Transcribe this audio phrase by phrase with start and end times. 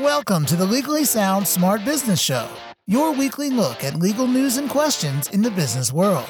[0.00, 2.48] Welcome to the Legally Sound Smart Business Show,
[2.86, 6.24] your weekly look at legal news and questions in the business world.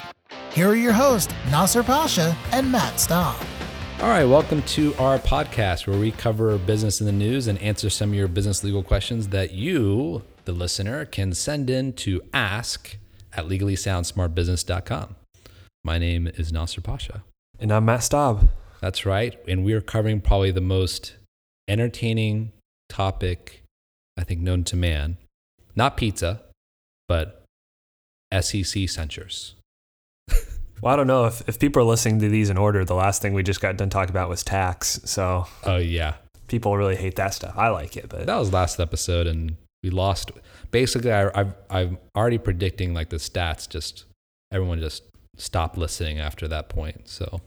[0.50, 3.36] Here are your hosts, Nasser Pasha and Matt Staub.
[4.00, 7.88] All right, welcome to our podcast where we cover business in the news and answer
[7.88, 12.96] some of your business legal questions that you, the listener, can send in to ask
[13.32, 15.14] at legallysoundsmartbusiness.com.
[15.84, 17.22] My name is Nasser Pasha.
[17.60, 18.48] And I'm Matt Staub.
[18.80, 19.38] That's right.
[19.46, 21.14] And we are covering probably the most
[21.68, 22.50] entertaining
[22.92, 23.62] topic,
[24.18, 25.16] I think, known to man.
[25.74, 26.42] Not pizza,
[27.08, 27.42] but
[28.40, 29.54] SEC censures.
[30.82, 32.84] Well, I don't know if, if people are listening to these in order.
[32.84, 35.00] The last thing we just got done talking about was tax.
[35.04, 36.14] So Oh, yeah.
[36.48, 37.54] people really hate that stuff.
[37.56, 40.32] I like it, but That was last episode, and we lost.
[40.72, 44.04] Basically, I, I've, I'm already predicting like the stats, just
[44.52, 45.04] everyone just
[45.36, 47.08] stopped listening after that point.
[47.08, 47.40] So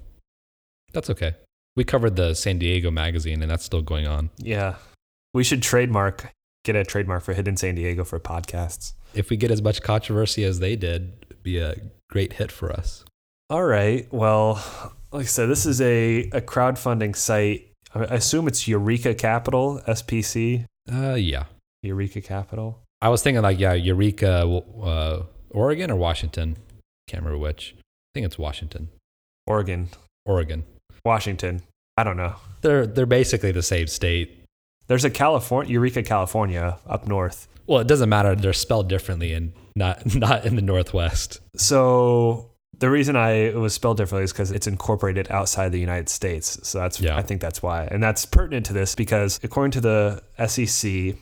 [0.94, 1.36] that's okay.
[1.76, 4.30] We covered the San Diego magazine, and that's still going on.
[4.38, 4.76] yeah,
[5.36, 6.32] we should trademark,
[6.64, 8.94] get a trademark for Hidden San Diego for podcasts.
[9.14, 11.76] If we get as much controversy as they did, it'd be a
[12.10, 13.04] great hit for us.
[13.50, 14.08] All right.
[14.14, 14.64] Well,
[15.12, 17.70] like I said, this is a, a crowdfunding site.
[17.94, 20.66] I assume it's Eureeca Capital, SPC.
[20.92, 21.44] Uh, yeah.
[21.86, 22.82] Eureeca Capital.
[23.02, 24.48] I was thinking like, yeah, Eureka,
[24.82, 26.56] uh, Oregon or Washington.
[27.08, 27.76] Can't remember which.
[27.78, 27.82] I
[28.14, 28.88] think it's Washington.
[29.46, 29.90] Oregon,
[30.26, 30.64] Oregon.
[31.04, 31.62] Washington.
[31.98, 32.36] I don't know.
[32.62, 34.45] They're they're basically the same state.
[34.88, 37.48] There's a California, Eureka, California up north.
[37.68, 38.36] Well, it doesn't matter.
[38.36, 41.40] They're spelled differently and not not in the Northwest.
[41.56, 46.10] So the reason I it was spelled differently is because it's incorporated outside the United
[46.10, 46.60] States.
[46.68, 47.18] So that's Yeah.
[47.18, 51.16] I think that's why, and that's pertinent to this because according to the SEC,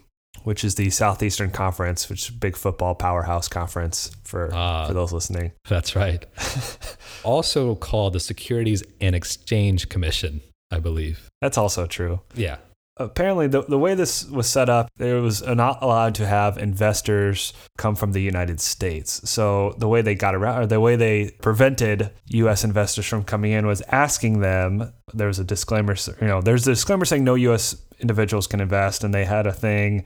[0.44, 4.88] which is the Southeastern Conference, which is a big football powerhouse conference for Ah.
[4.88, 5.52] for those listening.
[5.70, 6.26] That's right.
[7.24, 11.30] also called the Securities and Exchange Commission, I believe.
[11.42, 12.20] That's also true.
[12.36, 12.58] Yeah.
[12.98, 17.52] Apparently, the, the way this was set up, it was not allowed to have investors
[17.76, 19.28] come from the United States.
[19.28, 22.64] So the way they got around, or the way they prevented U.S.
[22.64, 24.94] investors from coming in, was asking them.
[25.12, 27.76] There was a disclaimer, you know, there's a disclaimer saying no U.S.
[28.00, 30.04] individuals can invest, and they had a thing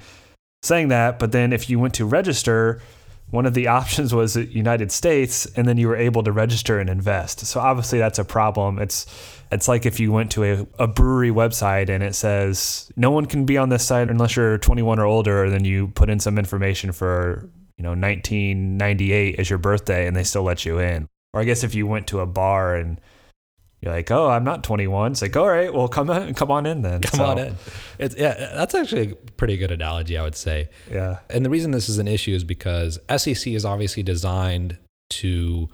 [0.64, 1.20] saying that.
[1.20, 2.82] But then, if you went to register,
[3.30, 6.80] one of the options was the United States, and then you were able to register
[6.80, 7.46] and invest.
[7.46, 8.80] So obviously, that's a problem.
[8.80, 9.06] It's
[9.52, 13.26] it's like if you went to a, a brewery website and it says no one
[13.26, 15.50] can be on this site unless you're 21 or older.
[15.50, 20.24] Then you put in some information for you know 1998 as your birthday, and they
[20.24, 21.08] still let you in.
[21.34, 23.00] Or I guess if you went to a bar and
[23.82, 25.12] you're like, oh, I'm not 21.
[25.12, 27.02] It's like, all right, well, come on, come on in then.
[27.02, 27.56] Come So, on in.
[28.00, 30.70] It's yeah, that's actually a pretty good analogy, I would say.
[30.92, 31.20] Yeah.
[31.30, 34.78] And the reason this is an issue is because SEC is obviously designed
[35.10, 35.70] to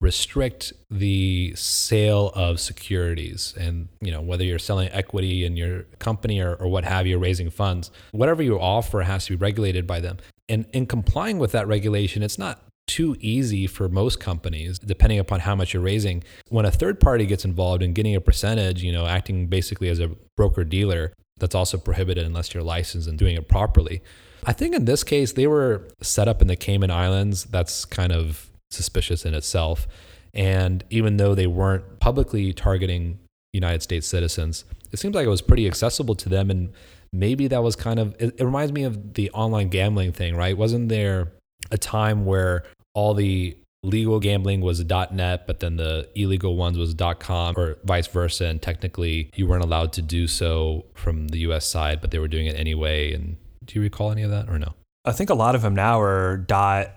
[0.00, 6.38] restrict the sale of securities and you know whether you're selling equity in your company
[6.40, 9.98] or, or what have you raising funds whatever you offer has to be regulated by
[9.98, 10.16] them
[10.48, 15.40] and in complying with that regulation it's not too easy for most companies depending upon
[15.40, 18.90] how much you're raising when a third party gets involved in getting a percentage you
[18.90, 23.36] know acting basically as a broker dealer that's also prohibited unless you're licensed and doing
[23.36, 24.02] it properly
[24.44, 27.44] I think in this case, they were set up in the Cayman Islands.
[27.44, 29.88] That's kind of suspicious in itself.
[30.34, 33.18] And even though they weren't publicly targeting
[33.52, 36.50] United States citizens, it seems like it was pretty accessible to them.
[36.50, 36.72] And
[37.12, 40.56] maybe that was kind of, it, it reminds me of the online gambling thing, right?
[40.56, 41.32] Wasn't there
[41.70, 42.64] a time where
[42.98, 48.08] all the legal gambling was .net, but then the illegal ones was .com or vice
[48.08, 51.64] versa, and technically you weren't allowed to do so from the U.S.
[51.64, 53.12] side, but they were doing it anyway.
[53.12, 54.74] And do you recall any of that or no?
[55.04, 56.90] I think a lot of them now are dot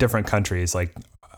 [0.00, 0.92] different countries like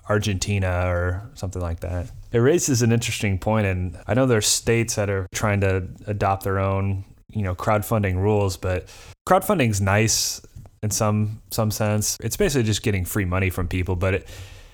[0.09, 2.11] Argentina or something like that.
[2.33, 6.45] It raises an interesting point, and I know there's states that are trying to adopt
[6.45, 8.89] their own, you know, crowdfunding rules, but
[9.29, 10.41] crowdfunding's nice
[10.83, 12.17] in some some sense.
[12.21, 14.29] It's basically just getting free money from people, but it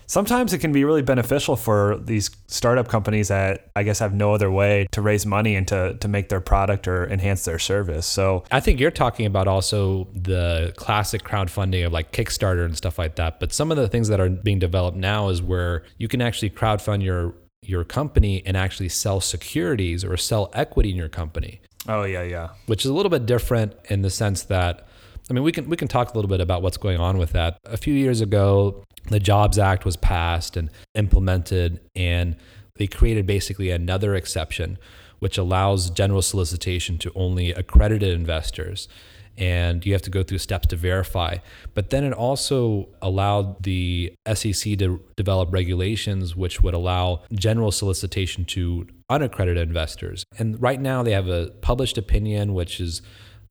[0.06, 4.34] sometimes it can be really beneficial for these startup companies that I guess have no
[4.34, 8.06] other way to raise money and to, to make their product or enhance their service.
[8.06, 12.98] So I think you're talking about also the classic crowdfunding of like Kickstarter and stuff
[12.98, 13.40] like that.
[13.40, 16.50] But some of the things that are being developed now is where you can actually
[16.50, 22.04] crowdfund your your company and actually sell securities or sell equity in your company, Oh
[22.04, 22.50] yeah, yeah.
[22.66, 24.86] which is a little bit different in the sense that
[25.30, 27.32] I mean we can we can talk a little bit about what's going on with
[27.32, 27.58] that.
[27.64, 32.36] A few years ago, the Jobs Act was passed and implemented and
[32.76, 34.78] they created basically another exception
[35.20, 38.88] which allows general solicitation to only accredited investors
[39.36, 41.38] and you have to go through steps to verify.
[41.74, 48.44] But then it also allowed the SEC to develop regulations which would allow general solicitation
[48.46, 50.24] to unaccredited investors.
[50.38, 53.02] And right now they have a published opinion which is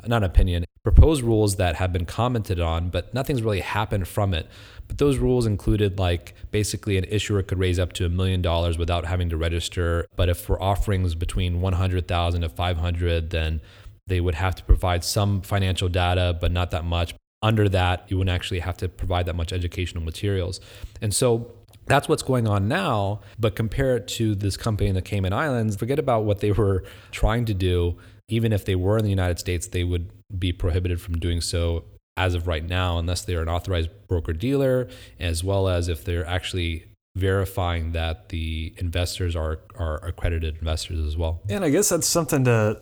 [0.07, 4.47] not opinion, proposed rules that have been commented on, but nothing's really happened from it.
[4.87, 8.77] But those rules included like basically an issuer could raise up to a million dollars
[8.77, 10.05] without having to register.
[10.15, 13.61] But if for offerings between 100,000 to 500, then
[14.07, 17.15] they would have to provide some financial data, but not that much.
[17.41, 20.59] Under that, you wouldn't actually have to provide that much educational materials.
[21.01, 21.53] And so
[21.85, 23.21] that's what's going on now.
[23.39, 26.83] But compare it to this company in the Cayman Islands, forget about what they were
[27.11, 27.97] trying to do.
[28.33, 31.85] Even if they were in the United States, they would be prohibited from doing so
[32.17, 34.87] as of right now, unless they're an authorized broker dealer,
[35.19, 36.85] as well as if they're actually
[37.15, 41.41] verifying that the investors are are accredited investors as well.
[41.47, 42.81] And I guess that's something to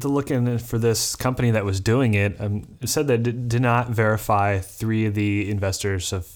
[0.00, 2.38] to look in for this company that was doing it.
[2.40, 6.26] Um, it said that it did not verify three of the investors of,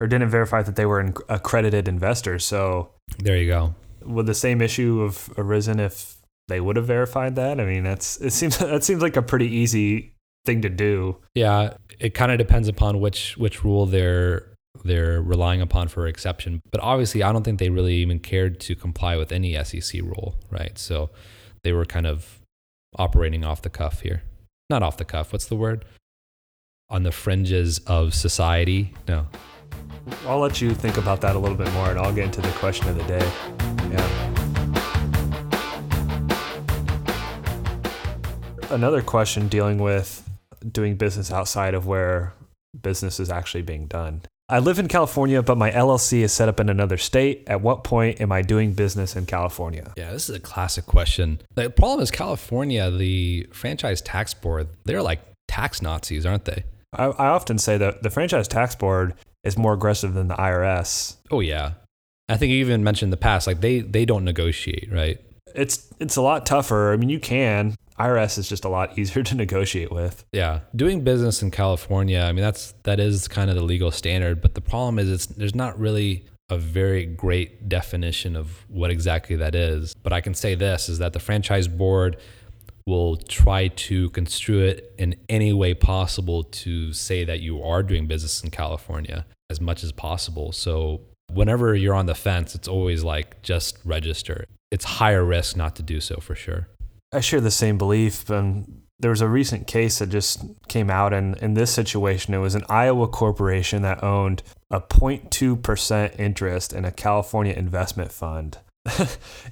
[0.00, 2.44] or didn't verify that they were an accredited investors.
[2.44, 3.74] So there you go.
[4.04, 6.17] Would the same issue have arisen if
[6.48, 7.60] they would have verified that?
[7.60, 10.14] I mean, that's it seems that seems like a pretty easy
[10.44, 11.16] thing to do.
[11.34, 14.46] Yeah, it kind of depends upon which which rule they're
[14.84, 16.60] they're relying upon for exception.
[16.70, 20.36] But obviously, I don't think they really even cared to comply with any SEC rule,
[20.50, 20.76] right?
[20.78, 21.10] So
[21.62, 22.40] they were kind of
[22.96, 24.22] operating off the cuff here.
[24.70, 25.32] Not off the cuff.
[25.32, 25.84] What's the word?
[26.90, 28.94] On the fringes of society.
[29.06, 29.26] No.
[30.26, 32.50] I'll let you think about that a little bit more and I'll get into the
[32.52, 33.30] question of the day.
[33.90, 34.27] Yeah.
[38.70, 40.28] Another question dealing with
[40.70, 42.34] doing business outside of where
[42.80, 44.22] business is actually being done.
[44.50, 47.44] I live in California, but my LLC is set up in another state.
[47.46, 49.92] At what point am I doing business in California?
[49.96, 51.40] Yeah, this is a classic question.
[51.54, 56.64] The problem is California, the franchise tax board, they're like tax Nazis, aren't they?
[56.92, 59.14] I, I often say that the franchise tax board
[59.44, 61.16] is more aggressive than the IRS.
[61.30, 61.72] Oh yeah.
[62.28, 65.18] I think you even mentioned in the past, like they they don't negotiate, right?
[65.54, 66.92] It's it's a lot tougher.
[66.92, 70.24] I mean, you can, IRS is just a lot easier to negotiate with.
[70.32, 74.40] Yeah, doing business in California, I mean that's that is kind of the legal standard,
[74.40, 79.36] but the problem is it's there's not really a very great definition of what exactly
[79.36, 79.94] that is.
[80.02, 82.16] But I can say this is that the franchise board
[82.86, 88.06] will try to construe it in any way possible to say that you are doing
[88.06, 90.52] business in California as much as possible.
[90.52, 94.46] So whenever you're on the fence, it's always like just register.
[94.70, 96.68] It's higher risk not to do so for sure.
[97.12, 98.28] I share the same belief.
[98.30, 102.38] And there was a recent case that just came out, and in this situation, it
[102.38, 108.58] was an Iowa corporation that owned a 0.2% interest in a California investment fund.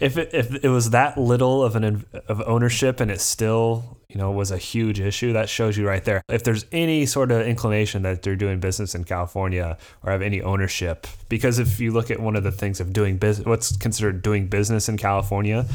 [0.00, 4.16] if it, if it was that little of an of ownership and it still you
[4.16, 7.46] know was a huge issue that shows you right there if there's any sort of
[7.46, 12.10] inclination that they're doing business in California or have any ownership because if you look
[12.10, 15.66] at one of the things of doing business what's considered doing business in California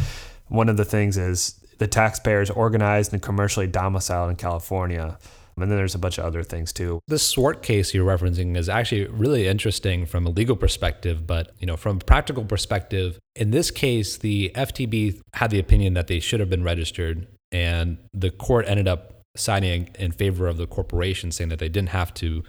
[0.48, 5.18] one of the things is the taxpayers organized and commercially domiciled in California.
[5.58, 7.00] And then there's a bunch of other things too.
[7.08, 11.66] This Swart case you're referencing is actually really interesting from a legal perspective, but you
[11.66, 16.20] know, from a practical perspective, in this case, the FTB had the opinion that they
[16.20, 21.32] should have been registered, and the court ended up signing in favor of the corporation,
[21.32, 22.44] saying that they didn't have to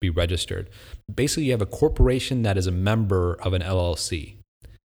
[0.00, 0.68] be registered.
[1.14, 4.38] Basically, you have a corporation that is a member of an LLC.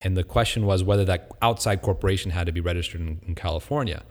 [0.00, 4.02] And the question was whether that outside corporation had to be registered in, in California.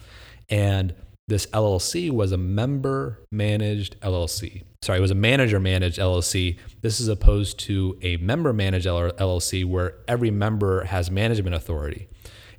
[0.50, 0.94] And
[1.27, 4.63] this LLC was a member managed LLC.
[4.81, 6.57] Sorry, it was a manager managed LLC.
[6.81, 12.07] This is opposed to a member managed LLC where every member has management authority.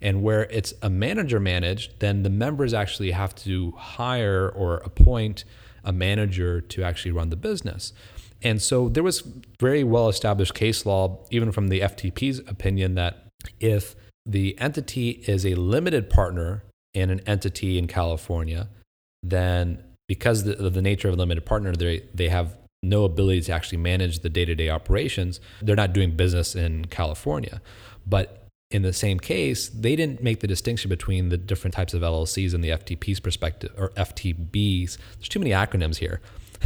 [0.00, 5.44] And where it's a manager managed, then the members actually have to hire or appoint
[5.84, 7.92] a manager to actually run the business.
[8.42, 9.22] And so there was
[9.58, 13.94] very well established case law, even from the FTP's opinion, that if
[14.26, 18.68] the entity is a limited partner in an entity in California,
[19.22, 23.52] then because of the nature of a limited partner, they, they have no ability to
[23.52, 25.40] actually manage the day to day operations.
[25.62, 27.60] They're not doing business in California.
[28.06, 32.02] But in the same case, they didn't make the distinction between the different types of
[32.02, 34.96] LLCs and the FTP's perspective or FTBs.
[35.16, 36.20] There's too many acronyms here.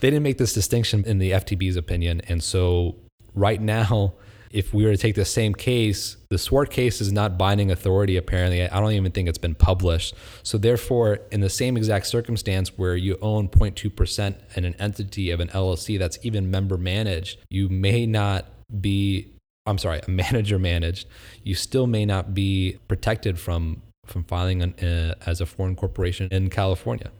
[0.00, 2.22] they didn't make this distinction in the FTB's opinion.
[2.28, 2.96] And so
[3.34, 4.14] right now,
[4.56, 8.16] if we were to take the same case, the Swart case is not binding authority,
[8.16, 8.66] apparently.
[8.66, 10.14] I don't even think it's been published.
[10.42, 15.40] So, therefore, in the same exact circumstance where you own 0.2% in an entity of
[15.40, 18.46] an LLC that's even member managed, you may not
[18.80, 19.30] be,
[19.66, 21.06] I'm sorry, a manager managed,
[21.44, 26.28] you still may not be protected from, from filing an, uh, as a foreign corporation
[26.30, 27.10] in California.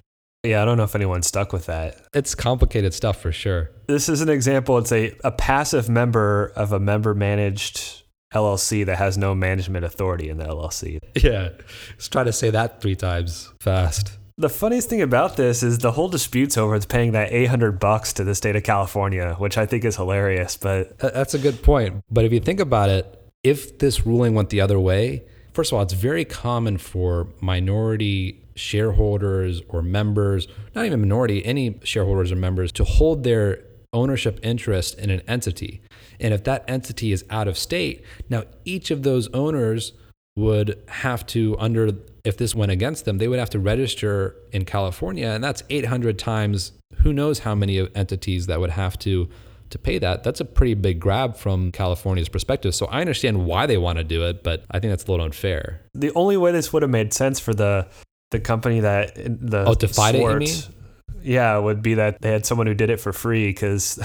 [0.46, 2.00] Yeah, I don't know if anyone's stuck with that.
[2.14, 3.70] It's complicated stuff for sure.
[3.86, 4.78] This is an example.
[4.78, 8.02] It's a, a passive member of a member managed
[8.34, 10.98] LLC that has no management authority in the LLC.
[11.22, 11.48] Yeah.
[11.90, 14.18] Let's try to say that three times fast.
[14.36, 18.12] The funniest thing about this is the whole dispute's over It's paying that 800 bucks
[18.14, 20.58] to the state of California, which I think is hilarious.
[20.58, 22.04] But that's a good point.
[22.10, 25.24] But if you think about it, if this ruling went the other way,
[25.54, 31.78] first of all, it's very common for minority shareholders or members, not even minority, any
[31.84, 35.80] shareholders or members to hold their ownership interest in an entity.
[36.18, 39.92] And if that entity is out of state, now each of those owners
[40.36, 41.92] would have to, under
[42.24, 46.18] if this went against them, they would have to register in California, and that's 800
[46.18, 49.28] times who knows how many entities that would have to
[49.70, 50.22] to pay that.
[50.22, 52.74] That's a pretty big grab from California's perspective.
[52.74, 55.24] So I understand why they want to do it, but I think that's a little
[55.24, 55.82] unfair.
[55.94, 57.88] The only way this would have made sense for the
[58.30, 60.74] the company that the oh to fight Swartz, it,
[61.22, 63.98] yeah, would be that they had someone who did it for free because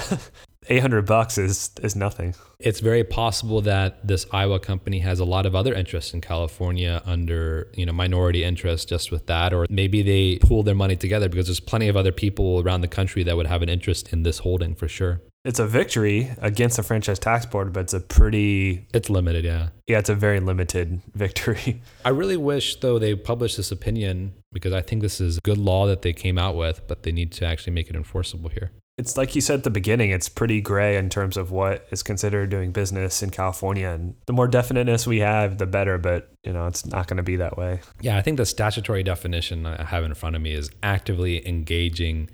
[0.68, 2.34] 800 bucks is is nothing.
[2.58, 7.02] It's very possible that this Iowa company has a lot of other interests in California
[7.04, 11.28] under, you know, minority interests just with that or maybe they pool their money together
[11.28, 14.22] because there's plenty of other people around the country that would have an interest in
[14.22, 15.20] this holding for sure.
[15.44, 19.70] It's a victory against the franchise tax board, but it's a pretty It's limited, yeah.
[19.88, 21.82] Yeah, it's a very limited victory.
[22.04, 25.86] I really wish though they published this opinion because I think this is good law
[25.86, 29.16] that they came out with, but they need to actually make it enforceable here it's
[29.16, 32.50] like you said at the beginning, it's pretty gray in terms of what is considered
[32.50, 33.88] doing business in California.
[33.88, 35.98] And the more definiteness we have, the better.
[35.98, 37.80] But, you know, it's not going to be that way.
[38.00, 42.30] Yeah, I think the statutory definition I have in front of me is actively engaging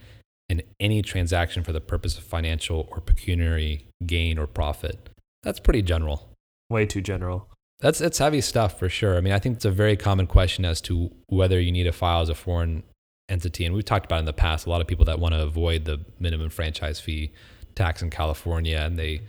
[0.49, 5.11] in any transaction for the purpose of financial or pecuniary gain or profit.
[5.43, 6.28] That's pretty general.
[6.71, 7.49] Way too general.
[7.81, 9.17] That's it's heavy stuff for sure.
[9.17, 11.93] I mean, I think it's a very common question as to whether you need to
[11.93, 12.83] file as a foreign
[13.28, 13.64] entity.
[13.64, 15.85] And we've talked about in the past a lot of people that want to avoid
[15.85, 17.33] the minimum franchise fee
[17.75, 19.23] tax in California and they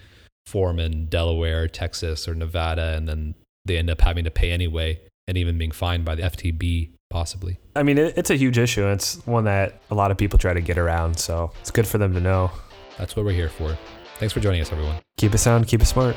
[0.48, 3.36] form in Delaware, Texas, or Nevada, and then
[3.66, 7.60] they end up having to pay anyway and even being fined by the FTB possibly.
[7.76, 8.86] I mean, it's a huge issue.
[8.88, 11.18] It's one that a lot of people try to get around.
[11.18, 12.52] So it's good for them to know.
[12.98, 13.78] That's what we're here for.
[14.18, 14.98] Thanks for joining us, everyone.
[15.18, 16.16] Keep it sound, keep it smart.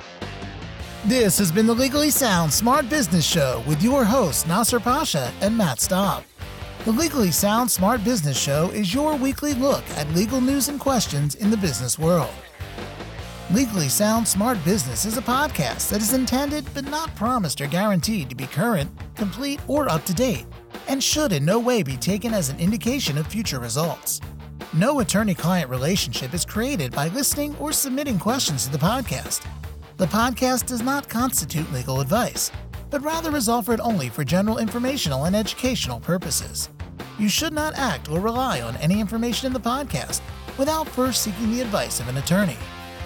[1.04, 5.56] This has been the Legally Sound Smart Business Show with your hosts, Nasser Pasha and
[5.56, 6.22] Matt Staub.
[6.84, 11.36] The Legally Sound Smart Business Show is your weekly look at legal news and questions
[11.36, 12.30] in the business world.
[13.52, 18.28] Legally Sound Smart Business is a podcast that is intended but not promised or guaranteed
[18.28, 20.46] to be current, complete, or up to date,
[20.88, 24.20] and should in no way be taken as an indication of future results.
[24.72, 29.46] No attorney client relationship is created by listening or submitting questions to the podcast.
[29.96, 32.50] The podcast does not constitute legal advice
[32.92, 36.68] but rather is offered only for general informational and educational purposes.
[37.18, 40.20] You should not act or rely on any information in the podcast
[40.58, 42.58] without first seeking the advice of an attorney.